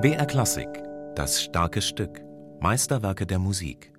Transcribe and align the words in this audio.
BR 0.00 0.26
Klassik, 0.26 0.66
das 1.14 1.40
starke 1.40 1.80
Stück, 1.80 2.20
Meisterwerke 2.58 3.26
der 3.26 3.38
Musik. 3.38 3.92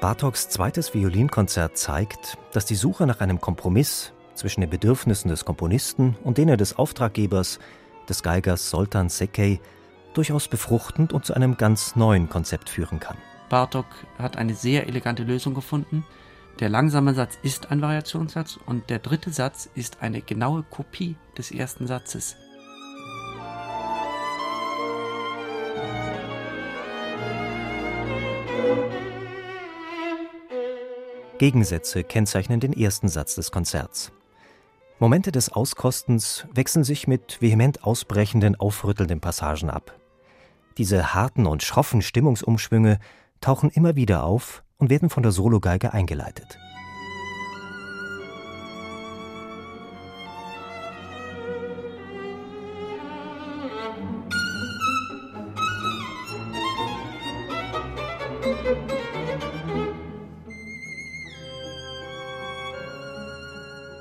Bartoks 0.00 0.48
zweites 0.48 0.94
Violinkonzert 0.94 1.76
zeigt, 1.76 2.38
dass 2.52 2.64
die 2.64 2.76
Suche 2.76 3.06
nach 3.06 3.20
einem 3.20 3.42
Kompromiss 3.42 4.14
zwischen 4.36 4.60
den 4.60 4.70
Bedürfnissen 4.70 5.28
des 5.28 5.44
Komponisten 5.44 6.16
und 6.22 6.38
denen 6.38 6.58
des 6.58 6.78
Auftraggebers, 6.78 7.58
des 8.08 8.22
Geigers 8.22 8.70
Soltan 8.70 9.08
Sekei, 9.08 9.60
durchaus 10.14 10.48
befruchtend 10.48 11.12
und 11.12 11.24
zu 11.24 11.34
einem 11.34 11.56
ganz 11.56 11.96
neuen 11.96 12.28
Konzept 12.28 12.68
führen 12.68 13.00
kann. 13.00 13.16
Bartok 13.48 13.86
hat 14.18 14.36
eine 14.36 14.54
sehr 14.54 14.86
elegante 14.86 15.22
Lösung 15.22 15.54
gefunden. 15.54 16.04
Der 16.60 16.68
langsame 16.68 17.14
Satz 17.14 17.38
ist 17.42 17.70
ein 17.70 17.82
Variationssatz 17.82 18.58
und 18.64 18.88
der 18.88 18.98
dritte 18.98 19.30
Satz 19.30 19.68
ist 19.74 19.98
eine 20.00 20.22
genaue 20.22 20.62
Kopie 20.62 21.16
des 21.36 21.50
ersten 21.50 21.86
Satzes. 21.86 22.36
Gegensätze 31.38 32.02
kennzeichnen 32.02 32.60
den 32.60 32.72
ersten 32.72 33.08
Satz 33.08 33.34
des 33.34 33.50
Konzerts. 33.50 34.10
Momente 34.98 35.30
des 35.30 35.52
Auskostens 35.52 36.46
wechseln 36.54 36.82
sich 36.82 37.06
mit 37.06 37.42
vehement 37.42 37.84
ausbrechenden, 37.84 38.56
aufrüttelnden 38.56 39.20
Passagen 39.20 39.68
ab. 39.68 39.94
Diese 40.78 41.12
harten 41.12 41.44
und 41.44 41.62
schroffen 41.62 42.00
Stimmungsumschwünge 42.00 42.98
tauchen 43.42 43.68
immer 43.68 43.94
wieder 43.94 44.24
auf 44.24 44.64
und 44.78 44.88
werden 44.88 45.10
von 45.10 45.22
der 45.22 45.32
Sologeige 45.32 45.92
eingeleitet. 45.92 46.58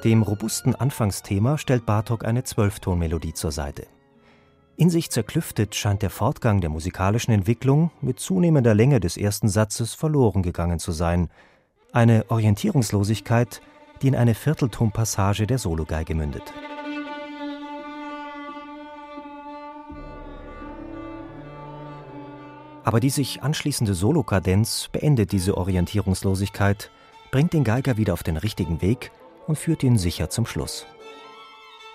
Dem 0.06 0.22
robusten 0.22 0.75
Anfangsthema 0.75 1.58
stellt 1.58 1.88
Bartok 1.88 2.25
eine 2.25 2.44
Zwölftonmelodie 2.44 3.34
zur 3.34 3.52
Seite. 3.52 3.88
In 4.78 4.92
sich 4.92 5.09
zerklüftet 5.09 5.73
scheint 5.73 6.03
der 6.03 6.11
Fortgang 6.11 6.61
der 6.61 6.70
musikalischen 6.70 7.34
Entwicklung 7.34 7.89
mit 8.02 8.20
zunehmender 8.20 8.76
Länge 8.76 9.00
des 9.00 9.17
ersten 9.17 9.50
Satzes 9.50 9.95
verloren 9.95 10.44
gegangen 10.44 10.78
zu 10.78 10.92
sein. 10.92 11.30
Eine 11.92 12.26
Orientierungslosigkeit, 12.30 13.64
die 14.03 14.08
in 14.09 14.16
eine 14.16 14.36
Vierteltonpassage 14.36 15.48
der 15.48 15.58
Sologeige 15.58 16.14
mündet. 16.14 16.53
Aber 22.83 23.00
die 23.00 23.09
sich 23.09 23.42
anschließende 23.42 23.95
Solokadenz 23.95 24.88
beendet 24.92 25.31
diese 25.31 25.58
Orientierungslosigkeit, 25.58 26.92
bringt 27.31 27.53
den 27.53 27.64
Geiger 27.64 27.98
wieder 27.98 28.14
auf 28.14 28.22
den 28.22 28.38
richtigen 28.38 28.83
Weg 28.83 29.11
und 29.47 29.57
führt 29.57 29.83
ihn 29.83 29.97
sicher 29.97 30.29
zum 30.29 30.45
Schluss. 30.45 30.85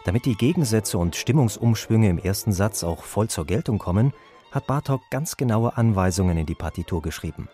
Damit 0.05 0.25
die 0.25 0.37
Gegensätze 0.37 0.99
und 0.99 1.17
Stimmungsumschwünge 1.17 2.09
im 2.09 2.19
ersten 2.19 2.53
Satz 2.53 2.85
auch 2.85 3.05
voll 3.05 3.29
zur 3.29 3.45
Geltung 3.47 3.79
kommen, 3.79 4.13
hat 4.51 4.67
Bartok 4.67 5.03
ganz 5.11 5.37
genaue 5.37 5.77
Anweisungen 5.77 6.39
in 6.39 6.47
die 6.47 6.55
Partitur 6.55 7.03
geschrieben. 7.03 7.49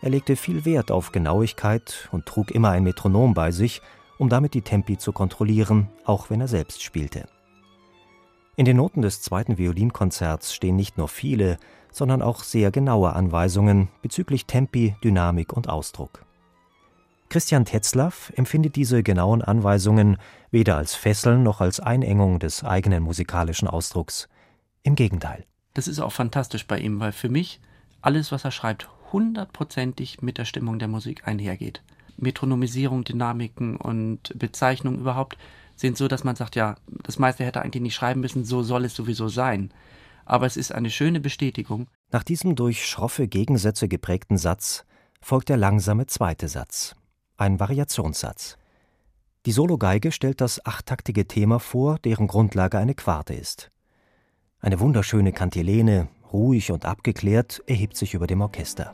Er 0.00 0.10
legte 0.10 0.36
viel 0.36 0.64
Wert 0.64 0.90
auf 0.90 1.10
Genauigkeit 1.10 2.08
und 2.12 2.26
trug 2.26 2.52
immer 2.52 2.70
ein 2.70 2.84
Metronom 2.84 3.34
bei 3.34 3.50
sich, 3.50 3.82
um 4.16 4.28
damit 4.28 4.54
die 4.54 4.62
Tempi 4.62 4.98
zu 4.98 5.12
kontrollieren, 5.12 5.88
auch 6.04 6.30
wenn 6.30 6.40
er 6.40 6.48
selbst 6.48 6.82
spielte. 6.82 7.28
In 8.56 8.64
den 8.64 8.76
Noten 8.76 9.02
des 9.02 9.22
zweiten 9.22 9.58
Violinkonzerts 9.58 10.54
stehen 10.54 10.76
nicht 10.76 10.98
nur 10.98 11.08
viele, 11.08 11.58
sondern 11.92 12.22
auch 12.22 12.42
sehr 12.42 12.70
genaue 12.70 13.12
Anweisungen 13.12 13.88
bezüglich 14.02 14.46
Tempi, 14.46 14.96
Dynamik 15.02 15.52
und 15.52 15.68
Ausdruck. 15.68 16.24
Christian 17.28 17.66
Tetzlaff 17.66 18.32
empfindet 18.36 18.74
diese 18.76 19.02
genauen 19.02 19.42
Anweisungen 19.42 20.16
weder 20.50 20.76
als 20.76 20.94
Fesseln 20.94 21.42
noch 21.42 21.60
als 21.60 21.78
Einengung 21.78 22.38
des 22.38 22.64
eigenen 22.64 23.02
musikalischen 23.02 23.68
Ausdrucks. 23.68 24.28
Im 24.82 24.94
Gegenteil. 24.94 25.44
Das 25.74 25.88
ist 25.88 25.98
auch 25.98 26.12
fantastisch 26.12 26.66
bei 26.66 26.78
ihm, 26.78 27.00
weil 27.00 27.12
für 27.12 27.28
mich 27.28 27.60
alles, 28.00 28.32
was 28.32 28.44
er 28.44 28.50
schreibt, 28.50 28.88
hundertprozentig 29.12 30.22
mit 30.22 30.38
der 30.38 30.46
Stimmung 30.46 30.78
der 30.78 30.88
Musik 30.88 31.28
einhergeht. 31.28 31.82
Metronomisierung, 32.16 33.04
Dynamiken 33.04 33.76
und 33.76 34.32
Bezeichnungen 34.38 35.00
überhaupt 35.00 35.36
sind 35.76 35.96
so, 35.96 36.08
dass 36.08 36.24
man 36.24 36.34
sagt, 36.34 36.56
ja, 36.56 36.76
das 37.02 37.18
meiste 37.18 37.44
hätte 37.44 37.62
eigentlich 37.62 37.82
nicht 37.82 37.94
schreiben 37.94 38.20
müssen, 38.20 38.44
so 38.44 38.62
soll 38.62 38.84
es 38.86 38.94
sowieso 38.94 39.28
sein. 39.28 39.70
Aber 40.24 40.46
es 40.46 40.56
ist 40.56 40.72
eine 40.72 40.90
schöne 40.90 41.20
Bestätigung. 41.20 41.88
Nach 42.10 42.24
diesem 42.24 42.56
durch 42.56 42.86
schroffe 42.86 43.28
Gegensätze 43.28 43.86
geprägten 43.86 44.38
Satz 44.38 44.84
folgt 45.20 45.48
der 45.48 45.56
langsame 45.56 46.06
zweite 46.06 46.48
Satz, 46.48 46.96
ein 47.38 47.60
Variationssatz. 47.60 48.58
Die 49.46 49.52
Sologeige 49.52 50.12
stellt 50.12 50.40
das 50.40 50.64
achttaktige 50.66 51.26
Thema 51.26 51.60
vor, 51.60 51.98
deren 52.00 52.26
Grundlage 52.26 52.78
eine 52.78 52.94
Quarte 52.94 53.32
ist. 53.32 53.70
Eine 54.60 54.80
wunderschöne 54.80 55.32
Kantilene, 55.32 56.08
ruhig 56.32 56.72
und 56.72 56.84
abgeklärt, 56.84 57.62
erhebt 57.66 57.96
sich 57.96 58.14
über 58.14 58.26
dem 58.26 58.40
Orchester. 58.40 58.92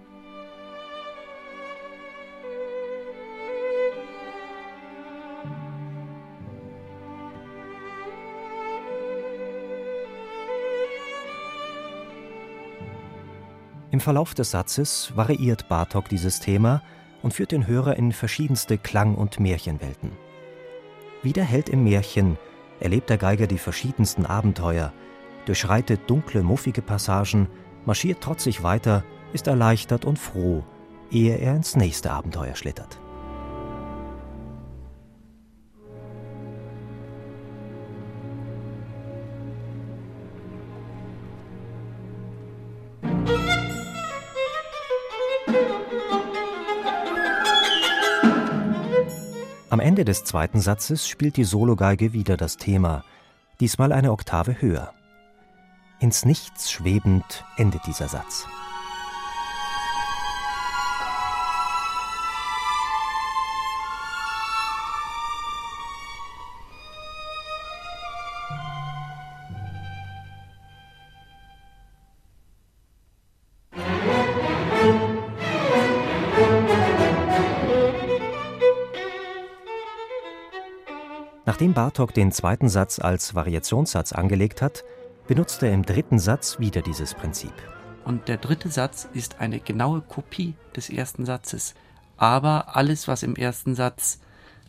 Im 13.91 14.00
Verlauf 14.00 14.34
des 14.34 14.50
Satzes 14.50 15.16
variiert 15.16 15.69
Bartok 15.69 16.09
dieses 16.09 16.41
Thema 16.41 16.83
und 17.25 17.33
führt 17.33 17.53
den 17.53 17.67
Hörer 17.67 17.97
in 17.97 18.12
verschiedenste 18.12 18.77
Klang- 18.77 19.15
und 19.15 19.41
Märchenwelten. 19.41 20.12
Wie 21.23 21.33
der 21.33 21.45
Held 21.45 21.71
im 21.71 21.83
Märchen 21.83 22.37
erlebt 22.81 23.09
der 23.09 23.17
Geiger 23.17 23.47
die 23.47 23.57
verschiedensten 23.57 24.27
Abenteuer, 24.27 24.93
durchschreitet 25.47 26.03
dunkle, 26.07 26.43
muffige 26.43 26.83
Passagen, 26.83 27.49
marschiert 27.87 28.21
trotzig 28.21 28.63
weiter, 28.63 29.05
ist 29.33 29.47
erleichtert 29.47 30.05
und 30.05 30.19
froh, 30.19 30.65
ehe 31.11 31.39
er 31.39 31.57
ins 31.57 31.77
nächste 31.77 32.13
Abenteuer 32.13 32.57
schlittert. 32.57 33.01
Am 49.75 49.81
Ende 49.81 50.05
des 50.05 50.23
zweiten 50.23 50.61
Satzes 50.61 51.09
spielt 51.09 51.37
die 51.37 51.43
Sologeige 51.43 52.12
wieder 52.12 52.37
das 52.37 52.59
Thema, 52.59 53.03
diesmal 53.59 53.91
eine 53.91 54.12
Oktave 54.12 54.62
höher. 54.62 54.93
Ins 55.99 56.25
Nichts 56.25 56.71
schwebend 56.71 57.45
endet 57.57 57.84
dieser 57.84 58.07
Satz. 58.07 58.47
Nachdem 81.47 81.75
Bartok 81.75 82.15
den 82.15 82.33
zweiten 82.33 82.71
Satz 82.71 82.99
als 82.99 83.35
Variationssatz 83.35 84.13
angelegt 84.13 84.63
hat, 84.63 84.83
benutzt 85.27 85.63
er 85.63 85.73
im 85.73 85.85
dritten 85.85 86.19
Satz 86.19 86.59
wieder 86.59 86.81
dieses 86.81 87.13
Prinzip. 87.13 87.53
Und 88.05 88.29
der 88.29 88.39
dritte 88.39 88.71
Satz 88.71 89.09
ist 89.13 89.41
eine 89.41 89.61
genaue 89.61 90.01
Kopie 90.01 90.55
des 90.75 90.89
ersten 90.89 91.27
Satzes. 91.27 91.75
Aber 92.17 92.77
alles, 92.77 93.09
was 93.09 93.23
im 93.23 93.37
ersten 93.37 93.75
Satz 93.75 94.21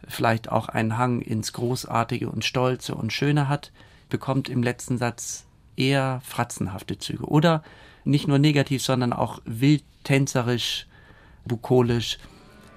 vielleicht 0.07 0.51
auch 0.51 0.67
einen 0.67 0.97
Hang 0.97 1.21
ins 1.21 1.53
Großartige 1.53 2.29
und 2.29 2.43
Stolze 2.43 2.95
und 2.95 3.13
Schöne 3.13 3.47
hat, 3.47 3.71
bekommt 4.09 4.49
im 4.49 4.61
letzten 4.61 4.97
Satz 4.97 5.45
eher 5.77 6.21
fratzenhafte 6.25 6.97
Züge. 6.97 7.25
Oder 7.25 7.63
nicht 8.03 8.27
nur 8.27 8.39
negativ, 8.39 8.83
sondern 8.83 9.13
auch 9.13 9.39
wild 9.45 9.83
tänzerisch, 10.03 10.87
bukolisch 11.45 12.19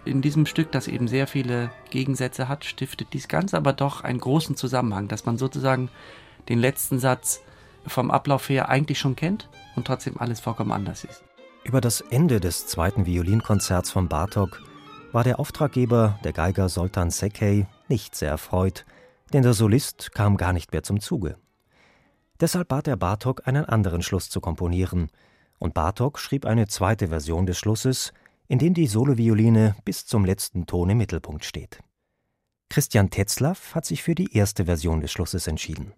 in 0.09 0.23
diesem 0.23 0.47
Stück, 0.47 0.73
das 0.73 0.89
eben 0.89 1.07
sehr 1.07 1.27
viele 1.27 1.71
Gegensätze 1.91 2.49
hat, 2.49 2.65
stiftet 2.65 3.13
dies 3.13 3.29
Ganze 3.29 3.57
aber 3.57 3.73
doch 3.73 4.03
einen 4.03 4.19
großen 4.19 4.57
Zusammenhang, 4.57 5.09
dass 5.09 5.27
man 5.27 5.37
sozusagen 5.37 5.91
den 6.49 6.59
letzten 6.59 6.99
Satz 6.99 7.43
vom 7.87 8.11
Ablauf 8.11 8.49
her 8.49 8.69
eigentlich 8.69 8.99
schon 8.99 9.17
kennt 9.17 9.49
und 9.77 9.87
trotzdem 9.87 10.19
alles 10.19 10.41
vollkommen 10.41 10.73
anders 10.73 11.05
ist. 11.05 11.23
Über 11.65 11.81
das 11.81 12.01
Ende 12.01 12.41
des 12.41 12.67
zweiten 12.67 13.07
Violinkonzerts 13.07 13.91
von 13.91 14.09
Bartok 14.09 14.63
war 15.13 15.25
der 15.25 15.39
Auftraggeber, 15.39 16.19
der 16.25 16.33
Geiger 16.33 16.69
Soltan 16.69 17.11
Sekei, 17.11 17.67
nicht 17.89 18.15
sehr 18.15 18.31
erfreut, 18.31 18.85
denn 19.33 19.43
der 19.43 19.55
Solist 19.55 20.13
kam 20.13 20.37
gar 20.37 20.53
nicht 20.53 20.73
mehr 20.73 20.83
zum 20.83 21.01
Zuge. 21.01 21.37
Deshalb 22.41 22.69
bat 22.69 22.89
er 22.89 22.97
Bartok, 22.97 23.47
einen 23.47 23.65
anderen 23.65 24.03
Schluss 24.03 24.31
zu 24.31 24.41
komponieren, 24.41 25.11
und 25.59 25.75
Bartok 25.75 26.21
schrieb 26.21 26.47
eine 26.47 26.69
zweite 26.69 27.09
Version 27.09 27.47
des 27.47 27.59
Schlusses, 27.59 28.13
in 28.49 28.59
dem 28.59 28.75
die 28.75 28.87
Solovioline 28.87 29.77
bis 29.85 30.07
zum 30.07 30.25
letzten 30.25 30.67
Ton 30.67 30.91
im 30.91 30.99
Mittelpunkt 30.99 31.45
steht. 31.45 31.81
Christian 32.71 33.11
Tetzlaff 33.11 33.75
hat 33.75 33.87
sich 33.87 34.03
für 34.03 34.15
die 34.15 34.35
erste 34.35 34.65
Version 34.65 35.01
des 35.01 35.13
Schlusses 35.13 35.47
entschieden. 35.47 35.93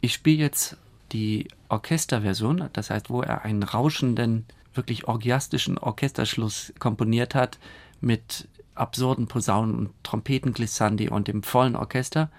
Ich 0.00 0.14
spiele 0.14 0.38
jetzt 0.38 0.76
die 1.12 1.48
Orchesterversion, 1.68 2.68
das 2.72 2.90
heißt, 2.90 3.10
wo 3.10 3.22
er 3.22 3.44
einen 3.44 3.62
rauschenden, 3.62 4.46
wirklich 4.74 5.08
orgiastischen 5.08 5.78
Orchesterschluss 5.78 6.72
komponiert 6.78 7.34
hat 7.34 7.58
mit 8.00 8.48
absurden 8.74 9.26
Posaunen 9.26 9.74
und 9.74 9.90
Trompetenglissandi 10.04 11.08
und 11.08 11.28
dem 11.28 11.42
vollen 11.42 11.76
Orchester, 11.76 12.30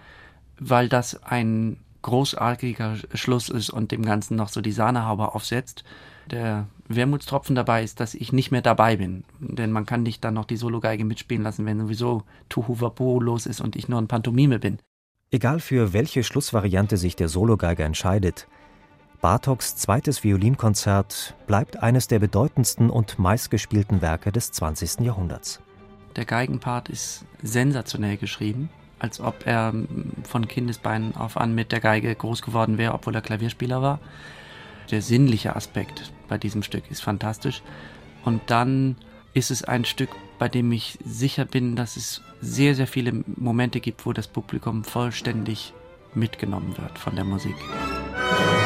weil 0.59 0.89
das 0.89 1.21
ein 1.23 1.77
großartiger 2.01 2.97
Schluss 3.13 3.49
ist 3.49 3.69
und 3.69 3.91
dem 3.91 4.03
Ganzen 4.03 4.35
noch 4.35 4.49
so 4.49 4.61
die 4.61 4.71
Sahnehaube 4.71 5.33
aufsetzt. 5.35 5.83
Der 6.29 6.67
Wermutstropfen 6.87 7.55
dabei 7.55 7.83
ist, 7.83 7.99
dass 7.99 8.13
ich 8.13 8.31
nicht 8.31 8.51
mehr 8.51 8.61
dabei 8.61 8.97
bin. 8.97 9.23
Denn 9.39 9.71
man 9.71 9.85
kann 9.85 10.03
nicht 10.03 10.23
dann 10.23 10.33
noch 10.33 10.45
die 10.45 10.57
Sologeige 10.57 11.05
mitspielen 11.05 11.43
lassen, 11.43 11.65
wenn 11.65 11.79
sowieso 11.79 12.23
Tuhu 12.49 12.79
Wapo 12.79 13.19
los 13.19 13.45
ist 13.45 13.61
und 13.61 13.75
ich 13.75 13.89
nur 13.89 13.99
ein 13.99 14.07
Pantomime 14.07 14.59
bin. 14.59 14.79
Egal 15.31 15.59
für 15.59 15.93
welche 15.93 16.23
Schlussvariante 16.23 16.97
sich 16.97 17.15
der 17.15 17.29
Sologeiger 17.29 17.85
entscheidet, 17.85 18.47
Bartoks 19.21 19.75
zweites 19.75 20.23
Violinkonzert 20.23 21.35
bleibt 21.45 21.81
eines 21.83 22.07
der 22.07 22.17
bedeutendsten 22.17 22.89
und 22.89 23.19
meistgespielten 23.19 24.01
Werke 24.01 24.31
des 24.31 24.51
20. 24.51 25.01
Jahrhunderts. 25.01 25.61
Der 26.15 26.25
Geigenpart 26.25 26.89
ist 26.89 27.25
sensationell 27.41 28.17
geschrieben, 28.17 28.69
als 29.01 29.19
ob 29.19 29.47
er 29.47 29.73
von 30.23 30.47
Kindesbeinen 30.47 31.15
auf 31.15 31.35
an 31.35 31.55
mit 31.55 31.71
der 31.71 31.79
Geige 31.79 32.13
groß 32.13 32.43
geworden 32.43 32.77
wäre, 32.77 32.93
obwohl 32.93 33.15
er 33.15 33.21
Klavierspieler 33.21 33.81
war. 33.81 33.99
Der 34.91 35.01
sinnliche 35.01 35.55
Aspekt 35.55 36.11
bei 36.27 36.37
diesem 36.37 36.61
Stück 36.61 36.89
ist 36.91 37.01
fantastisch. 37.01 37.63
Und 38.23 38.41
dann 38.45 38.95
ist 39.33 39.49
es 39.49 39.63
ein 39.63 39.85
Stück, 39.85 40.09
bei 40.37 40.49
dem 40.49 40.71
ich 40.71 40.99
sicher 41.03 41.45
bin, 41.45 41.75
dass 41.75 41.97
es 41.97 42.21
sehr, 42.41 42.75
sehr 42.75 42.87
viele 42.87 43.23
Momente 43.37 43.79
gibt, 43.79 44.05
wo 44.05 44.13
das 44.13 44.27
Publikum 44.27 44.83
vollständig 44.83 45.73
mitgenommen 46.13 46.77
wird 46.77 46.99
von 46.99 47.15
der 47.15 47.25
Musik. 47.25 47.55
Musik 47.55 48.60